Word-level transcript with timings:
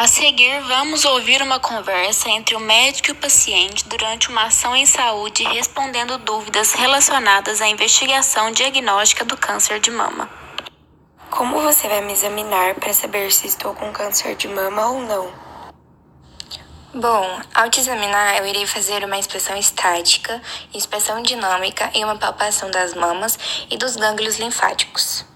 A 0.00 0.06
seguir, 0.06 0.62
vamos 0.62 1.04
ouvir 1.04 1.42
uma 1.42 1.60
conversa 1.60 2.30
entre 2.30 2.56
o 2.56 2.58
médico 2.58 3.08
e 3.08 3.12
o 3.12 3.16
paciente 3.16 3.86
durante 3.86 4.30
uma 4.30 4.44
ação 4.44 4.74
em 4.74 4.86
saúde 4.86 5.42
respondendo 5.42 6.16
dúvidas 6.16 6.72
relacionadas 6.72 7.60
à 7.60 7.68
investigação 7.68 8.50
diagnóstica 8.50 9.26
do 9.26 9.36
câncer 9.36 9.78
de 9.78 9.90
mama. 9.90 10.26
Como 11.28 11.60
você 11.60 11.86
vai 11.86 12.00
me 12.00 12.14
examinar 12.14 12.76
para 12.76 12.94
saber 12.94 13.30
se 13.30 13.46
estou 13.46 13.74
com 13.74 13.92
câncer 13.92 14.36
de 14.36 14.48
mama 14.48 14.86
ou 14.86 15.02
não? 15.02 15.30
Bom, 16.94 17.38
ao 17.54 17.68
te 17.68 17.80
examinar, 17.80 18.38
eu 18.38 18.46
irei 18.46 18.66
fazer 18.66 19.04
uma 19.04 19.18
inspeção 19.18 19.54
estática, 19.54 20.40
inspeção 20.72 21.20
dinâmica 21.20 21.90
e 21.94 22.02
uma 22.02 22.16
palpação 22.16 22.70
das 22.70 22.94
mamas 22.94 23.38
e 23.70 23.76
dos 23.76 23.96
gânglios 23.96 24.38
linfáticos. 24.38 25.28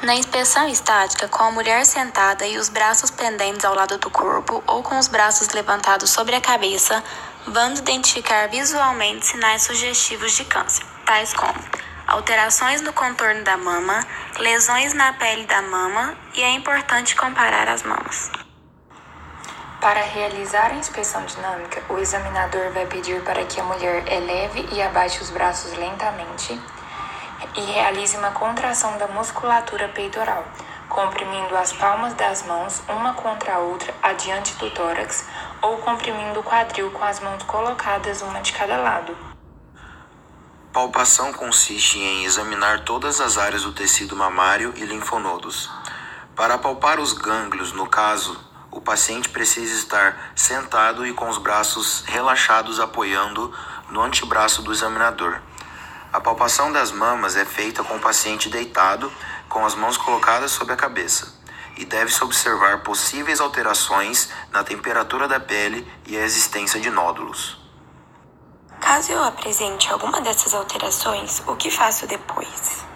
Na 0.00 0.14
inspeção 0.14 0.68
estática, 0.68 1.26
com 1.26 1.42
a 1.42 1.50
mulher 1.50 1.84
sentada 1.84 2.46
e 2.46 2.56
os 2.56 2.68
braços 2.68 3.10
pendentes 3.10 3.64
ao 3.64 3.74
lado 3.74 3.98
do 3.98 4.08
corpo 4.08 4.62
ou 4.64 4.80
com 4.80 4.96
os 4.96 5.08
braços 5.08 5.48
levantados 5.48 6.10
sobre 6.10 6.36
a 6.36 6.40
cabeça, 6.40 7.02
vamos 7.48 7.80
identificar 7.80 8.48
visualmente 8.48 9.26
sinais 9.26 9.62
sugestivos 9.62 10.36
de 10.36 10.44
câncer, 10.44 10.86
tais 11.04 11.34
como 11.34 11.58
alterações 12.06 12.80
no 12.80 12.92
contorno 12.92 13.42
da 13.42 13.56
mama, 13.56 14.06
lesões 14.38 14.94
na 14.94 15.12
pele 15.14 15.44
da 15.46 15.60
mama 15.62 16.16
e 16.32 16.42
é 16.42 16.50
importante 16.52 17.16
comparar 17.16 17.68
as 17.68 17.82
mamas. 17.82 18.30
Para 19.80 20.00
realizar 20.02 20.70
a 20.70 20.74
inspeção 20.74 21.24
dinâmica, 21.26 21.82
o 21.88 21.98
examinador 21.98 22.70
vai 22.70 22.86
pedir 22.86 23.20
para 23.22 23.44
que 23.44 23.60
a 23.60 23.64
mulher 23.64 24.04
eleve 24.06 24.68
e 24.72 24.80
abaixe 24.80 25.20
os 25.20 25.30
braços 25.30 25.72
lentamente 25.76 26.58
e 27.58 27.60
realize 27.60 28.16
uma 28.16 28.30
contração 28.30 28.96
da 28.98 29.08
musculatura 29.08 29.88
peitoral, 29.88 30.46
comprimindo 30.88 31.56
as 31.56 31.72
palmas 31.72 32.14
das 32.14 32.46
mãos 32.46 32.80
uma 32.88 33.14
contra 33.14 33.54
a 33.54 33.58
outra 33.58 33.92
adiante 34.00 34.54
do 34.54 34.70
tórax 34.70 35.26
ou 35.60 35.76
comprimindo 35.78 36.38
o 36.38 36.44
quadril 36.44 36.88
com 36.92 37.04
as 37.04 37.18
mãos 37.18 37.42
colocadas 37.42 38.22
uma 38.22 38.40
de 38.40 38.52
cada 38.52 38.76
lado. 38.76 39.16
Palpação 40.72 41.32
consiste 41.32 41.98
em 41.98 42.24
examinar 42.24 42.84
todas 42.84 43.20
as 43.20 43.36
áreas 43.36 43.64
do 43.64 43.72
tecido 43.72 44.14
mamário 44.14 44.72
e 44.76 44.84
linfonodos. 44.84 45.68
Para 46.36 46.58
palpar 46.58 47.00
os 47.00 47.12
gânglios, 47.12 47.72
no 47.72 47.88
caso, 47.88 48.38
o 48.70 48.80
paciente 48.80 49.30
precisa 49.30 49.74
estar 49.74 50.30
sentado 50.36 51.04
e 51.04 51.12
com 51.12 51.28
os 51.28 51.38
braços 51.38 52.04
relaxados 52.06 52.78
apoiando 52.78 53.52
no 53.90 54.00
antebraço 54.00 54.62
do 54.62 54.72
examinador. 54.72 55.40
A 56.10 56.20
palpação 56.20 56.72
das 56.72 56.90
mamas 56.90 57.36
é 57.36 57.44
feita 57.44 57.84
com 57.84 57.96
o 57.96 58.00
paciente 58.00 58.48
deitado, 58.48 59.12
com 59.46 59.64
as 59.66 59.74
mãos 59.74 59.98
colocadas 59.98 60.50
sobre 60.50 60.72
a 60.72 60.76
cabeça, 60.76 61.34
e 61.76 61.84
deve-se 61.84 62.24
observar 62.24 62.82
possíveis 62.82 63.40
alterações 63.40 64.30
na 64.50 64.64
temperatura 64.64 65.28
da 65.28 65.38
pele 65.38 65.86
e 66.06 66.16
a 66.16 66.24
existência 66.24 66.80
de 66.80 66.88
nódulos. 66.88 67.60
Caso 68.80 69.12
eu 69.12 69.22
apresente 69.22 69.92
alguma 69.92 70.22
dessas 70.22 70.54
alterações, 70.54 71.42
o 71.46 71.54
que 71.56 71.70
faço 71.70 72.06
depois? 72.06 72.86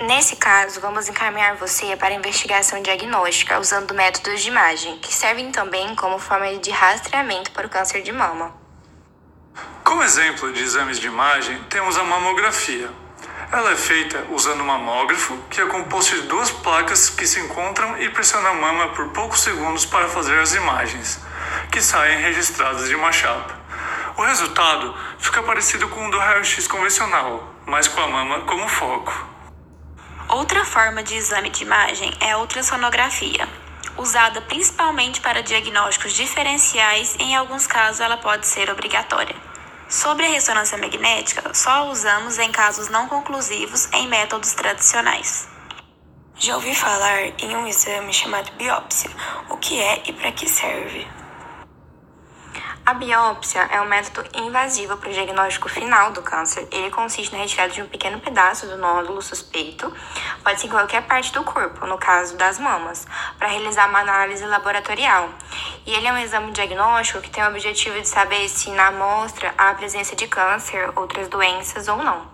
Nesse 0.00 0.36
caso, 0.36 0.80
vamos 0.80 1.08
encaminhar 1.08 1.56
você 1.56 1.96
para 1.96 2.14
investigação 2.14 2.80
diagnóstica 2.82 3.58
usando 3.58 3.94
métodos 3.94 4.40
de 4.42 4.48
imagem, 4.48 4.98
que 4.98 5.12
servem 5.12 5.50
também 5.50 5.94
como 5.96 6.20
forma 6.20 6.56
de 6.58 6.70
rastreamento 6.70 7.50
para 7.50 7.66
o 7.66 7.70
câncer 7.70 8.02
de 8.02 8.12
mama. 8.12 8.61
Como 9.92 10.04
exemplo 10.04 10.50
de 10.50 10.62
exames 10.62 10.98
de 10.98 11.06
imagem, 11.06 11.62
temos 11.64 11.98
a 11.98 12.02
mamografia. 12.02 12.88
Ela 13.52 13.72
é 13.72 13.76
feita 13.76 14.26
usando 14.30 14.62
um 14.62 14.64
mamógrafo, 14.64 15.36
que 15.50 15.60
é 15.60 15.66
composto 15.66 16.16
de 16.16 16.22
duas 16.28 16.50
placas 16.50 17.10
que 17.10 17.26
se 17.26 17.38
encontram 17.38 18.00
e 18.00 18.08
pressiona 18.08 18.48
a 18.48 18.54
mama 18.54 18.88
por 18.94 19.10
poucos 19.10 19.40
segundos 19.40 19.84
para 19.84 20.08
fazer 20.08 20.38
as 20.38 20.54
imagens, 20.54 21.20
que 21.70 21.82
saem 21.82 22.22
registradas 22.22 22.88
de 22.88 22.94
uma 22.94 23.12
chapa. 23.12 23.54
O 24.16 24.22
resultado 24.22 24.96
fica 25.18 25.42
parecido 25.42 25.86
com 25.88 26.08
o 26.08 26.10
do 26.10 26.18
raio-x 26.18 26.66
convencional, 26.66 27.54
mas 27.66 27.86
com 27.86 28.00
a 28.00 28.08
mama 28.08 28.40
como 28.46 28.66
foco. 28.70 29.12
Outra 30.26 30.64
forma 30.64 31.02
de 31.02 31.16
exame 31.16 31.50
de 31.50 31.64
imagem 31.64 32.16
é 32.18 32.32
a 32.32 32.38
ultrassonografia. 32.38 33.46
Usada 33.98 34.40
principalmente 34.40 35.20
para 35.20 35.42
diagnósticos 35.42 36.14
diferenciais, 36.14 37.14
em 37.18 37.36
alguns 37.36 37.66
casos 37.66 38.00
ela 38.00 38.16
pode 38.16 38.46
ser 38.46 38.70
obrigatória. 38.70 39.51
Sobre 39.92 40.24
a 40.24 40.30
ressonância 40.30 40.78
magnética, 40.78 41.52
só 41.52 41.70
a 41.70 41.84
usamos 41.84 42.38
em 42.38 42.50
casos 42.50 42.88
não 42.88 43.06
conclusivos 43.10 43.92
em 43.92 44.08
métodos 44.08 44.54
tradicionais. 44.54 45.46
Já 46.34 46.54
ouvi 46.54 46.74
falar 46.74 47.24
em 47.38 47.54
um 47.54 47.66
exame 47.66 48.10
chamado 48.10 48.50
biópsia. 48.52 49.10
O 49.50 49.58
que 49.58 49.78
é 49.78 50.02
e 50.06 50.14
para 50.14 50.32
que 50.32 50.48
serve? 50.48 51.06
A 52.84 52.94
biópsia 52.94 53.60
é 53.70 53.80
um 53.80 53.84
método 53.84 54.28
invasivo 54.34 54.96
para 54.96 55.08
o 55.08 55.12
diagnóstico 55.12 55.68
final 55.68 56.10
do 56.10 56.20
câncer. 56.20 56.66
Ele 56.72 56.90
consiste 56.90 57.30
na 57.30 57.38
retirada 57.38 57.72
de 57.72 57.80
um 57.80 57.86
pequeno 57.86 58.18
pedaço 58.18 58.66
do 58.66 58.76
nódulo 58.76 59.22
suspeito, 59.22 59.94
pode 60.42 60.60
ser 60.60 60.66
em 60.66 60.70
qualquer 60.70 61.02
parte 61.02 61.32
do 61.32 61.44
corpo, 61.44 61.86
no 61.86 61.96
caso 61.96 62.36
das 62.36 62.58
mamas, 62.58 63.06
para 63.38 63.46
realizar 63.46 63.88
uma 63.88 64.00
análise 64.00 64.44
laboratorial. 64.44 65.28
E 65.84 65.92
ele 65.92 66.06
é 66.06 66.12
um 66.12 66.18
exame 66.18 66.52
diagnóstico 66.52 67.20
que 67.20 67.30
tem 67.30 67.42
o 67.42 67.48
objetivo 67.48 68.00
de 68.00 68.06
saber 68.06 68.48
se 68.48 68.70
na 68.70 68.88
amostra 68.88 69.52
há 69.58 69.74
presença 69.74 70.14
de 70.14 70.28
câncer, 70.28 70.92
outras 70.94 71.28
doenças 71.28 71.88
ou 71.88 71.96
não. 71.96 72.30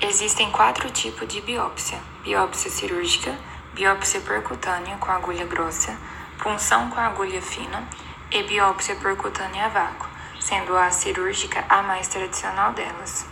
Existem 0.00 0.50
quatro 0.50 0.90
tipos 0.90 1.28
de 1.28 1.42
biópsia: 1.42 1.98
biópsia 2.22 2.70
cirúrgica, 2.70 3.38
biópsia 3.74 4.20
percutânea 4.22 4.96
com 4.96 5.10
agulha 5.10 5.44
grossa, 5.44 5.94
punção 6.42 6.88
com 6.88 6.98
agulha 6.98 7.42
fina 7.42 7.86
e 8.30 8.42
biópsia 8.44 8.96
percutânea 8.96 9.66
a 9.66 9.68
vácuo, 9.68 10.08
sendo 10.40 10.74
a 10.74 10.90
cirúrgica 10.90 11.64
a 11.68 11.82
mais 11.82 12.08
tradicional 12.08 12.72
delas. 12.72 13.26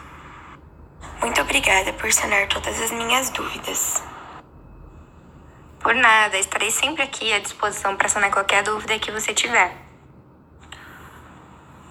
Muito 1.23 1.41
obrigada 1.41 1.93
por 1.95 2.13
sanar 2.13 2.47
todas 2.49 2.81
as 2.83 2.91
minhas 2.91 3.31
dúvidas. 3.31 4.03
Por 5.89 5.95
nada, 5.95 6.37
estarei 6.37 6.71
sempre 6.71 7.03
aqui 7.03 7.33
à 7.33 7.39
disposição 7.39 7.97
para 7.97 8.11
sanar 8.11 8.31
qualquer 8.31 8.63
dúvida 8.63 8.99
que 8.99 9.11
você 9.11 9.33
tiver. 9.33 9.75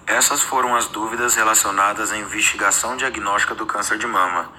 Essas 0.06 0.40
foram 0.40 0.76
as 0.76 0.86
dúvidas 0.86 1.34
relacionadas 1.34 2.12
à 2.12 2.16
investigação 2.16 2.96
diagnóstica 2.96 3.56
do 3.56 3.66
câncer 3.66 3.98
de 3.98 4.06
mama. 4.06 4.52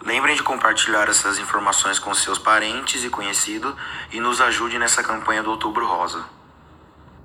Lembrem 0.00 0.36
de 0.36 0.44
compartilhar 0.44 1.08
essas 1.08 1.40
informações 1.40 1.98
com 1.98 2.14
seus 2.14 2.38
parentes 2.38 3.02
e 3.02 3.10
conhecidos 3.10 3.74
e 4.12 4.20
nos 4.20 4.40
ajude 4.40 4.78
nessa 4.78 5.02
campanha 5.02 5.42
do 5.42 5.50
Outubro 5.50 5.84
Rosa. 5.84 6.24